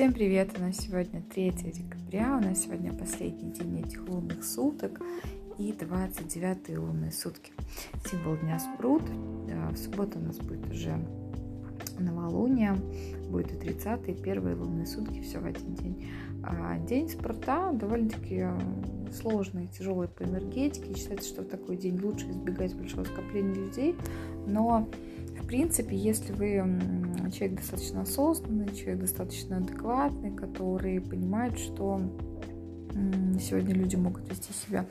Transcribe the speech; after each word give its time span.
Всем 0.00 0.14
привет! 0.14 0.48
У 0.56 0.62
нас 0.62 0.78
сегодня 0.78 1.20
3 1.20 1.50
декабря, 1.74 2.38
у 2.38 2.40
нас 2.42 2.62
сегодня 2.62 2.90
последний 2.90 3.52
день 3.52 3.80
этих 3.80 4.08
лунных 4.08 4.42
суток 4.44 4.98
и 5.58 5.74
29 5.78 6.78
лунные 6.78 7.12
сутки. 7.12 7.52
Символ 8.10 8.38
дня 8.38 8.58
спрут. 8.58 9.02
В 9.02 9.76
субботу 9.76 10.18
у 10.18 10.22
нас 10.22 10.38
будет 10.38 10.66
уже 10.70 10.96
новолуние, 11.98 12.76
будет 13.28 13.52
и 13.52 13.56
30 13.56 14.08
и 14.08 14.14
первые 14.14 14.56
лунные 14.56 14.86
сутки, 14.86 15.20
все 15.20 15.38
в 15.38 15.44
один 15.44 15.74
день. 15.74 16.10
А 16.44 16.78
день 16.78 17.10
спорта 17.10 17.70
довольно-таки 17.74 18.46
сложный, 19.12 19.66
тяжелый 19.66 20.08
по 20.08 20.22
энергетике. 20.22 20.94
Считается, 20.94 21.28
что 21.28 21.42
в 21.42 21.48
такой 21.48 21.76
день 21.76 22.00
лучше 22.00 22.30
избегать 22.30 22.74
большого 22.74 23.04
скопления 23.04 23.52
людей, 23.52 23.94
но 24.46 24.88
принципе, 25.50 25.96
если 25.96 26.32
вы 26.32 26.62
человек 27.32 27.56
достаточно 27.56 28.02
осознанный, 28.02 28.72
человек 28.72 29.00
достаточно 29.00 29.56
адекватный, 29.56 30.30
который 30.30 31.00
понимает, 31.00 31.58
что 31.58 32.00
сегодня 33.40 33.74
люди 33.74 33.96
могут 33.96 34.28
вести 34.30 34.52
себя 34.52 34.86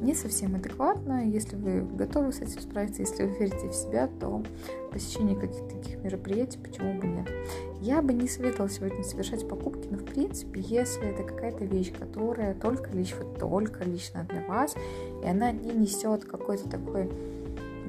не 0.00 0.12
совсем 0.16 0.56
адекватно. 0.56 1.24
Если 1.24 1.54
вы 1.54 1.82
готовы 1.82 2.32
с 2.32 2.40
этим 2.40 2.60
справиться, 2.60 3.02
если 3.02 3.26
вы 3.26 3.38
верите 3.38 3.68
в 3.68 3.74
себя, 3.74 4.08
то 4.08 4.42
посещение 4.90 5.38
каких-то 5.38 5.76
таких 5.76 6.02
мероприятий, 6.02 6.58
почему 6.58 7.00
бы 7.00 7.06
нет. 7.06 7.28
Я 7.80 8.02
бы 8.02 8.12
не 8.12 8.26
советовала 8.26 8.68
сегодня 8.68 9.04
совершать 9.04 9.48
покупки, 9.48 9.86
но 9.88 9.98
в 9.98 10.04
принципе, 10.04 10.60
если 10.62 11.14
это 11.14 11.22
какая-то 11.22 11.64
вещь, 11.64 11.92
которая 11.96 12.54
только 12.54 12.90
лично, 12.90 13.24
только 13.38 13.84
лично 13.84 14.26
для 14.28 14.44
вас, 14.48 14.74
и 15.22 15.28
она 15.28 15.52
не 15.52 15.70
несет 15.70 16.24
какой-то 16.24 16.68
такой 16.68 17.08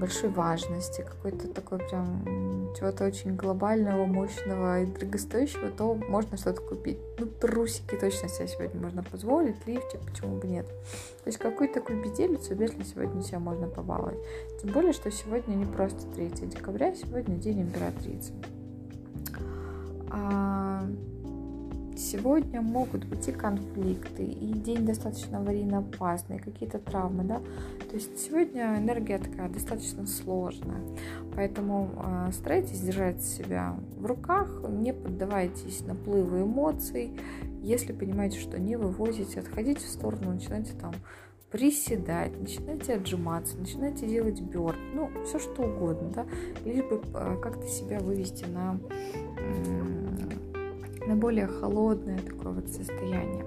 большой 0.03 0.31
важности, 0.31 1.01
какой-то 1.01 1.47
такой 1.47 1.79
прям 1.79 2.73
чего-то 2.77 3.05
очень 3.05 3.37
глобального, 3.37 4.05
мощного 4.05 4.81
и 4.81 4.85
дорогостоящего, 4.85 5.69
то 5.69 5.95
можно 5.95 6.35
что-то 6.35 6.59
купить. 6.61 6.97
Ну, 7.17 7.27
трусики 7.27 7.95
точно 7.95 8.27
себе 8.27 8.49
сегодня 8.49 8.81
можно 8.81 9.01
позволить, 9.01 9.65
лифчик, 9.65 10.01
почему 10.01 10.39
бы 10.39 10.47
нет. 10.47 10.67
То 10.67 11.27
есть 11.27 11.37
какую-то 11.37 11.75
такую 11.75 12.03
безделицу 12.03 12.51
обязательно 12.51 12.83
сегодня 12.83 13.23
себя 13.23 13.39
можно 13.39 13.67
побаловать. 13.67 14.17
Тем 14.61 14.73
более, 14.73 14.91
что 14.91 15.09
сегодня 15.09 15.55
не 15.55 15.65
просто 15.65 16.05
3 16.15 16.47
декабря, 16.47 16.93
сегодня 16.93 17.37
день 17.37 17.61
императрицы. 17.61 18.33
А 20.11 20.85
сегодня 21.99 22.61
могут 22.61 23.05
быть 23.05 23.27
и 23.27 23.31
конфликты, 23.31 24.23
и 24.23 24.53
день 24.53 24.85
достаточно 24.85 25.39
аварийно 25.39 25.79
опасный, 25.79 26.39
какие-то 26.39 26.79
травмы, 26.79 27.23
да. 27.23 27.39
То 27.89 27.95
есть 27.95 28.19
сегодня 28.19 28.77
энергия 28.77 29.17
такая 29.17 29.49
достаточно 29.49 30.05
сложная, 30.05 30.81
поэтому 31.35 31.89
э, 31.95 32.31
старайтесь 32.33 32.79
держать 32.79 33.21
себя 33.21 33.75
в 33.97 34.05
руках, 34.05 34.63
не 34.69 34.93
поддавайтесь 34.93 35.81
наплыву 35.85 36.37
эмоций. 36.37 37.19
Если 37.61 37.93
понимаете, 37.93 38.39
что 38.39 38.59
не 38.59 38.75
вывозите, 38.75 39.39
отходите 39.39 39.85
в 39.85 39.89
сторону, 39.89 40.33
начинайте 40.33 40.73
там 40.73 40.93
приседать, 41.53 42.31
начинайте 42.41 42.95
отжиматься, 42.95 43.55
начинайте 43.57 44.07
делать 44.07 44.41
бёрд, 44.41 44.75
ну, 44.95 45.11
все 45.23 45.37
что 45.37 45.61
угодно, 45.61 46.09
да, 46.09 46.25
лишь 46.65 46.83
бы 46.83 46.99
э, 47.13 47.37
как-то 47.41 47.67
себя 47.67 47.99
вывести 47.99 48.45
на 48.45 48.79
на 51.07 51.15
более 51.15 51.47
холодное 51.47 52.19
такое 52.19 52.53
вот 52.53 52.67
состояние. 52.69 53.45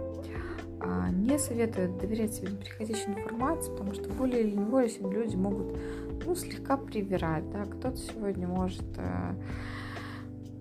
А, 0.80 1.10
не 1.10 1.38
советую 1.38 1.98
доверять 1.98 2.34
сегодня 2.34 2.58
приходящей 2.58 3.06
информации, 3.06 3.70
потому 3.70 3.94
что 3.94 4.08
более 4.10 4.42
или 4.42 4.88
сегодня 4.88 5.22
люди 5.22 5.36
могут 5.36 5.78
ну, 6.24 6.34
слегка 6.34 6.76
привирать. 6.76 7.50
Да? 7.50 7.64
Кто-то 7.64 7.96
сегодня 7.96 8.46
может, 8.46 8.84
э, 8.96 9.34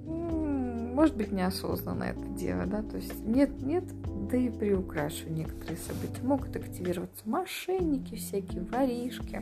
может 0.06 1.16
быть 1.18 1.32
неосознанно 1.32 2.06
это 2.06 2.26
дело, 2.30 2.66
да, 2.66 2.82
то 2.82 2.96
есть 2.96 3.26
нет, 3.26 3.62
нет, 3.62 3.84
да 4.30 4.38
и 4.38 4.50
приукрашу 4.50 5.30
некоторые 5.30 5.78
события. 5.78 6.24
Могут 6.24 6.56
активироваться 6.56 7.28
мошенники 7.28 8.16
всякие, 8.16 8.62
воришки, 8.64 9.42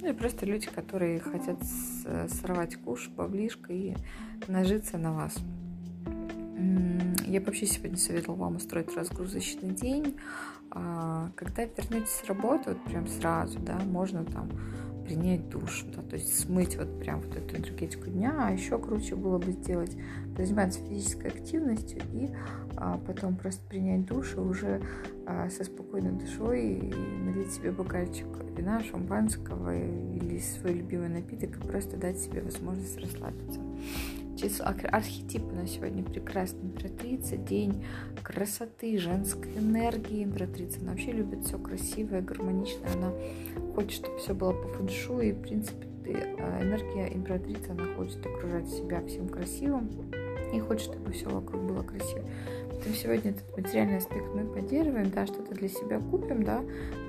ну 0.00 0.08
и 0.08 0.12
просто 0.12 0.46
люди, 0.46 0.68
которые 0.68 1.20
хотят 1.20 1.58
сорвать 2.28 2.76
куш, 2.76 3.08
баблишко 3.08 3.72
и 3.72 3.96
нажиться 4.46 4.98
на 4.98 5.12
вас. 5.12 5.34
Я 7.32 7.40
вообще 7.40 7.64
сегодня 7.64 7.96
советовала 7.96 8.40
вам 8.40 8.56
устроить 8.56 8.94
разгрузочный 8.94 9.70
день. 9.70 10.16
А, 10.70 11.30
когда 11.34 11.64
вернетесь 11.64 12.10
с 12.10 12.24
работы, 12.26 12.74
вот 12.74 12.84
прям 12.84 13.08
сразу, 13.08 13.58
да, 13.58 13.78
можно 13.78 14.22
там 14.22 14.50
принять 15.06 15.48
душ, 15.48 15.86
да, 15.96 16.02
то 16.02 16.16
есть 16.16 16.38
смыть 16.38 16.76
вот 16.76 17.00
прям 17.00 17.20
вот 17.20 17.34
эту 17.34 17.56
энергетику 17.56 18.10
дня, 18.10 18.34
а 18.38 18.50
еще 18.50 18.78
круче 18.78 19.16
было 19.16 19.38
бы 19.38 19.52
сделать, 19.52 19.96
заниматься 20.36 20.80
физической 20.80 21.28
активностью 21.28 22.02
и 22.12 22.28
а, 22.76 22.98
потом 22.98 23.36
просто 23.36 23.66
принять 23.66 24.04
душ 24.04 24.34
и 24.34 24.38
уже 24.38 24.82
а, 25.26 25.48
со 25.48 25.64
спокойной 25.64 26.12
душой 26.12 26.92
налить 27.24 27.50
себе 27.50 27.72
бокальчик 27.72 28.26
вина, 28.54 28.82
шампанского 28.82 29.74
или 29.74 30.38
свой 30.38 30.74
любимый 30.74 31.08
напиток 31.08 31.56
и 31.56 31.66
просто 31.66 31.96
дать 31.96 32.18
себе 32.18 32.42
возможность 32.42 33.00
расслабиться 33.00 33.60
архетип 34.90 35.42
на 35.52 35.66
сегодня 35.66 36.02
прекрасный. 36.02 36.62
Императрица, 36.62 37.36
день 37.36 37.84
красоты, 38.22 38.98
женской 38.98 39.52
энергии. 39.56 40.24
Императрица, 40.24 40.80
она 40.80 40.92
вообще 40.92 41.12
любит 41.12 41.44
все 41.44 41.58
красивое, 41.58 42.22
гармоничное. 42.22 42.92
Она 42.94 43.12
хочет, 43.74 44.04
чтобы 44.04 44.18
все 44.18 44.34
было 44.34 44.52
по 44.52 44.68
фэншую. 44.68 45.28
И, 45.28 45.32
в 45.32 45.40
принципе, 45.40 45.86
а, 46.38 46.62
энергия 46.62 47.14
императрицы, 47.14 47.70
она 47.70 47.84
хочет 47.94 48.24
окружать 48.26 48.68
себя 48.68 49.04
всем 49.06 49.28
красивым 49.28 49.90
и 50.52 50.60
хочет, 50.60 50.92
чтобы 50.92 51.12
все 51.12 51.28
вокруг 51.28 51.62
было 51.62 51.82
красиво. 51.82 52.24
Поэтому 52.70 52.94
сегодня 52.94 53.30
этот 53.30 53.56
материальный 53.56 53.98
аспект 53.98 54.26
мы 54.34 54.44
поддерживаем, 54.44 55.10
да, 55.10 55.26
что-то 55.26 55.54
для 55.54 55.68
себя 55.68 56.00
купим, 56.00 56.42
да, 56.42 56.62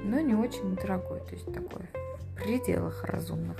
но 0.05 0.19
не 0.19 0.35
очень 0.35 0.75
дорогой, 0.75 1.19
то 1.21 1.33
есть 1.33 1.51
такой 1.51 1.87
в 2.19 2.35
пределах 2.35 3.03
разумных. 3.05 3.57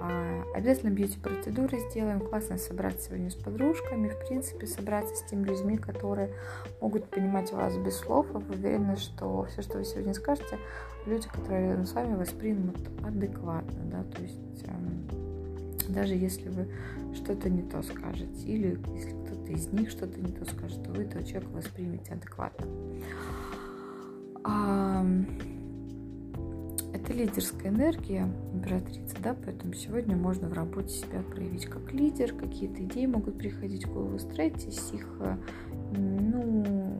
А, 0.00 0.42
обязательно 0.54 0.90
бьюти-процедуры 0.90 1.78
сделаем. 1.90 2.20
Классно 2.20 2.56
собраться 2.56 3.08
сегодня 3.08 3.30
с 3.30 3.34
подружками. 3.34 4.08
В 4.08 4.26
принципе, 4.26 4.66
собраться 4.66 5.14
с 5.14 5.22
теми 5.24 5.44
людьми, 5.44 5.76
которые 5.76 6.32
могут 6.80 7.04
понимать 7.10 7.52
вас 7.52 7.76
без 7.76 7.96
слов. 7.96 8.26
И 8.30 8.32
вы 8.32 8.54
уверены, 8.54 8.96
что 8.96 9.44
все, 9.50 9.62
что 9.62 9.78
вы 9.78 9.84
сегодня 9.84 10.14
скажете, 10.14 10.58
люди, 11.06 11.28
которые 11.28 11.70
рядом 11.70 11.84
с 11.84 11.92
вами, 11.92 12.16
воспримут 12.16 12.78
адекватно. 13.06 13.80
Да? 13.84 14.02
То 14.04 14.22
есть 14.22 14.64
эм, 14.64 15.06
даже 15.92 16.14
если 16.14 16.48
вы 16.48 16.68
что-то 17.14 17.50
не 17.50 17.62
то 17.62 17.82
скажете, 17.82 18.46
или 18.46 18.78
если 18.94 19.10
кто-то 19.10 19.52
из 19.52 19.68
них 19.68 19.90
что-то 19.90 20.18
не 20.18 20.32
то 20.32 20.44
скажет, 20.46 20.82
то 20.82 20.92
вы 20.92 21.04
этого 21.04 21.22
человека 21.24 21.52
воспримете 21.52 22.14
адекватно. 22.14 22.66
Это 27.10 27.18
лидерская 27.18 27.72
энергия 27.72 28.28
императрицы, 28.54 29.16
да, 29.20 29.34
поэтому 29.44 29.74
сегодня 29.74 30.14
можно 30.14 30.48
в 30.48 30.52
работе 30.52 30.90
себя 30.90 31.22
проявить 31.28 31.66
как 31.66 31.92
лидер, 31.92 32.32
какие-то 32.32 32.84
идеи 32.84 33.06
могут 33.06 33.36
приходить 33.36 33.84
в 33.84 33.92
голову, 33.92 34.16
старайтесь 34.20 34.92
их, 34.92 35.08
э, 35.18 35.34
ну, 35.96 36.94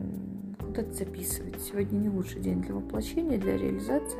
куда-то 0.59 0.91
записывать. 0.91 1.61
Сегодня 1.61 1.97
не 1.97 2.09
лучший 2.09 2.41
день 2.41 2.61
для 2.61 2.75
воплощения, 2.75 3.37
для 3.37 3.55
реализации, 3.55 4.19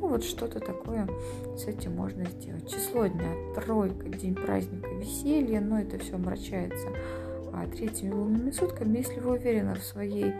ну, 0.00 0.08
вот 0.08 0.24
что-то 0.24 0.58
такое 0.58 1.06
с 1.54 1.66
этим 1.66 1.96
можно 1.96 2.24
сделать. 2.24 2.66
Число 2.70 3.06
дня, 3.06 3.30
тройка, 3.54 4.08
день 4.08 4.34
праздника, 4.34 4.88
веселья, 4.88 5.60
но 5.60 5.80
это 5.80 5.98
все 5.98 6.14
омрачается 6.14 6.88
а, 7.52 7.66
третьими 7.66 8.12
лунными 8.12 8.52
сутками. 8.52 8.96
Если 8.96 9.20
вы 9.20 9.32
уверены 9.32 9.74
в 9.74 9.82
своей 9.82 10.32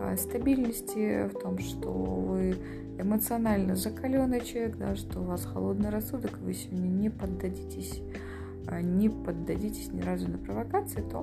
а, 0.00 0.16
стабильности, 0.16 1.26
в 1.26 1.40
том, 1.40 1.58
что 1.58 1.90
вы 1.90 2.54
эмоционально 3.02 3.76
закаленный 3.76 4.44
человек, 4.44 4.76
да, 4.76 4.96
что 4.96 5.20
у 5.20 5.24
вас 5.24 5.44
холодный 5.44 5.90
рассудок, 5.90 6.38
вы 6.38 6.54
сегодня 6.54 6.86
не 6.86 7.10
поддадитесь, 7.10 8.00
а, 8.66 8.80
не 8.80 9.08
поддадитесь 9.08 9.92
ни 9.92 10.00
разу 10.00 10.30
на 10.30 10.38
провокации, 10.38 11.02
то, 11.02 11.22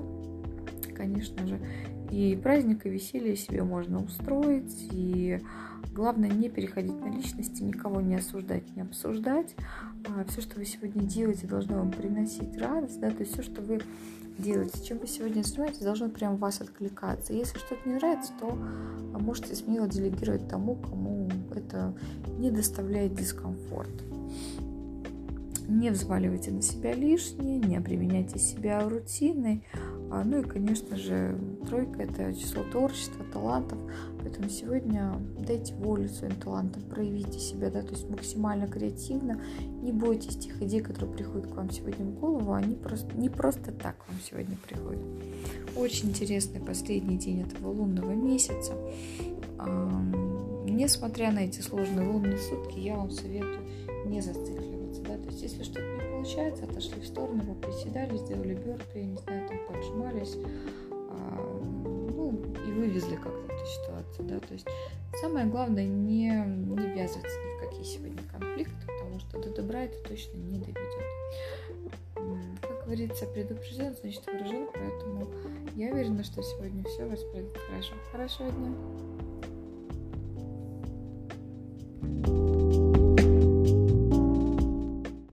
конечно 1.00 1.46
же, 1.46 1.58
и 2.10 2.38
праздник, 2.42 2.84
и 2.84 2.90
веселье 2.90 3.36
себе 3.36 3.62
можно 3.62 4.02
устроить, 4.02 4.88
и 4.92 5.40
главное 5.94 6.28
не 6.28 6.50
переходить 6.50 7.00
на 7.00 7.08
личности, 7.08 7.62
никого 7.62 8.00
не 8.00 8.16
осуждать, 8.16 8.76
не 8.76 8.82
обсуждать. 8.82 9.54
А 10.08 10.24
все, 10.24 10.42
что 10.42 10.58
вы 10.58 10.66
сегодня 10.66 11.02
делаете, 11.02 11.46
должно 11.46 11.78
вам 11.78 11.90
приносить 11.90 12.56
радость, 12.58 13.00
да, 13.00 13.10
то 13.10 13.20
есть 13.20 13.32
все, 13.32 13.42
что 13.42 13.62
вы 13.62 13.80
делаете, 14.38 14.84
чем 14.84 14.98
вы 14.98 15.06
сегодня 15.06 15.42
занимаетесь, 15.42 15.80
должно 15.80 16.10
прям 16.10 16.36
вас 16.36 16.60
откликаться. 16.60 17.32
Если 17.32 17.58
что-то 17.58 17.88
не 17.88 17.94
нравится, 17.94 18.32
то 18.38 18.58
можете 19.18 19.54
смело 19.54 19.88
делегировать 19.88 20.48
тому, 20.48 20.76
кому 20.76 21.30
это 21.54 21.94
не 22.38 22.50
доставляет 22.50 23.14
дискомфорт. 23.14 24.04
Не 25.70 25.90
взваливайте 25.90 26.50
на 26.50 26.62
себя 26.62 26.92
лишнее, 26.94 27.60
не 27.60 27.76
обременяйте 27.76 28.40
себя 28.40 28.80
рутиной. 28.88 29.64
А, 30.10 30.24
ну 30.24 30.40
и, 30.40 30.42
конечно 30.42 30.96
же, 30.96 31.38
тройка– 31.68 32.02
это 32.02 32.34
число 32.34 32.64
творчества, 32.64 33.24
талантов. 33.32 33.78
Поэтому 34.20 34.48
сегодня 34.48 35.14
дайте 35.38 35.72
волю 35.74 36.08
своим 36.08 36.34
талантам, 36.34 36.82
проявите 36.82 37.38
себя, 37.38 37.70
да, 37.70 37.82
то 37.82 37.92
есть 37.92 38.10
максимально 38.10 38.66
креативно. 38.66 39.40
Не 39.80 39.92
бойтесь 39.92 40.36
тех 40.36 40.60
идей, 40.60 40.80
которые 40.80 41.14
приходят 41.14 41.46
к 41.46 41.54
вам 41.54 41.70
сегодня 41.70 42.04
в 42.04 42.18
голову, 42.18 42.52
они 42.52 42.74
просто, 42.74 43.16
не 43.16 43.28
просто 43.28 43.70
так 43.70 43.94
вам 44.08 44.18
сегодня 44.28 44.56
приходят. 44.66 45.04
Очень 45.76 46.08
интересный 46.08 46.60
последний 46.60 47.16
день 47.16 47.42
этого 47.42 47.70
лунного 47.70 48.10
месяца. 48.10 48.72
Несмотря 50.64 51.30
на 51.30 51.40
эти 51.40 51.60
сложные 51.60 52.08
лунные 52.08 52.38
сутки, 52.38 52.80
я 52.80 52.96
вам 52.96 53.10
советую 53.10 53.60
не 54.06 54.20
зацикливаться, 54.20 54.79
да, 55.02 55.16
то 55.16 55.26
есть 55.26 55.42
если 55.42 55.62
что-то 55.62 55.82
не 55.82 56.00
получается, 56.00 56.64
отошли 56.64 57.00
в 57.00 57.06
сторону, 57.06 57.42
вы 57.42 57.54
приседали, 57.54 58.16
сделали 58.16 58.54
бёрпи, 58.54 58.98
не 58.98 59.16
знаю, 59.16 59.48
там 59.48 59.58
поджимались, 59.68 60.36
а, 60.90 61.60
ну, 61.70 62.32
и 62.66 62.72
вывезли 62.72 63.16
как-то 63.16 63.52
эту 63.52 63.66
ситуацию, 63.66 64.28
да, 64.28 64.40
то 64.40 64.52
есть 64.52 64.66
самое 65.20 65.46
главное 65.46 65.86
не, 65.86 66.28
не 66.30 66.86
ввязываться 66.86 67.38
ни 67.38 67.56
в 67.56 67.68
какие 67.68 67.84
сегодня 67.84 68.22
конфликты, 68.30 68.74
потому 68.86 69.20
что 69.20 69.42
до 69.42 69.50
добра 69.54 69.84
это 69.84 69.96
точно 70.08 70.36
не 70.36 70.58
доведет. 70.58 70.80
Как 72.60 72.84
говорится, 72.84 73.26
предупрежден, 73.26 73.94
значит 74.00 74.26
вооружен, 74.26 74.68
поэтому 74.74 75.28
я 75.76 75.92
уверена, 75.92 76.24
что 76.24 76.42
сегодня 76.42 76.84
все 76.84 77.04
у 77.04 77.10
вас 77.10 77.22
пройдет 77.24 77.56
хорошо. 77.56 77.94
Хорошего 78.12 78.50
дня! 78.50 78.72
thank 82.02 82.28
you 82.28 82.39